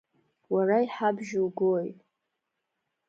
[0.53, 1.89] Уара иҳабжьоугои?